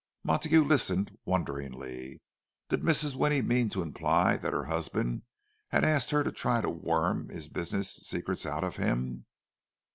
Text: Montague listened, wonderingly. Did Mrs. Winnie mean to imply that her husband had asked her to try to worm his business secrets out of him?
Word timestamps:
Montague 0.23 0.63
listened, 0.63 1.15
wonderingly. 1.25 2.23
Did 2.69 2.81
Mrs. 2.81 3.13
Winnie 3.13 3.43
mean 3.43 3.69
to 3.69 3.83
imply 3.83 4.35
that 4.35 4.51
her 4.51 4.63
husband 4.63 5.21
had 5.67 5.85
asked 5.85 6.09
her 6.09 6.23
to 6.23 6.31
try 6.31 6.59
to 6.59 6.71
worm 6.71 7.29
his 7.29 7.47
business 7.49 7.91
secrets 7.97 8.47
out 8.47 8.63
of 8.63 8.77
him? 8.77 9.27